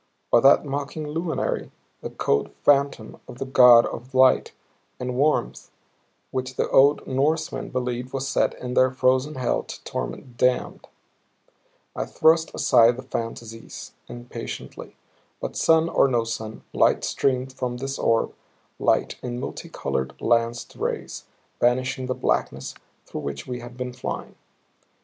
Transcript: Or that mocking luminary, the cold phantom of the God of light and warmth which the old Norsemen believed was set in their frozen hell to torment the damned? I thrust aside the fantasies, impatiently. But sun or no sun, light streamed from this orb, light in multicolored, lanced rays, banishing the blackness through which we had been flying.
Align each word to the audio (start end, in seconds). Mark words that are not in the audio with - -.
Or 0.31 0.41
that 0.41 0.65
mocking 0.65 1.05
luminary, 1.07 1.69
the 2.01 2.09
cold 2.09 2.49
phantom 2.63 3.19
of 3.27 3.37
the 3.37 3.45
God 3.45 3.85
of 3.85 4.15
light 4.15 4.51
and 4.99 5.13
warmth 5.13 5.69
which 6.31 6.55
the 6.55 6.67
old 6.71 7.05
Norsemen 7.05 7.69
believed 7.69 8.11
was 8.11 8.27
set 8.27 8.55
in 8.55 8.73
their 8.73 8.89
frozen 8.89 9.35
hell 9.35 9.61
to 9.61 9.83
torment 9.83 10.39
the 10.39 10.45
damned? 10.47 10.87
I 11.95 12.07
thrust 12.07 12.49
aside 12.55 12.97
the 12.97 13.03
fantasies, 13.03 13.93
impatiently. 14.07 14.95
But 15.39 15.55
sun 15.55 15.87
or 15.87 16.07
no 16.07 16.23
sun, 16.23 16.63
light 16.73 17.03
streamed 17.03 17.53
from 17.53 17.77
this 17.77 17.99
orb, 17.99 18.33
light 18.79 19.19
in 19.21 19.39
multicolored, 19.39 20.19
lanced 20.19 20.75
rays, 20.75 21.25
banishing 21.59 22.07
the 22.07 22.15
blackness 22.15 22.73
through 23.05 23.21
which 23.21 23.45
we 23.45 23.59
had 23.59 23.77
been 23.77 23.93
flying. 23.93 24.33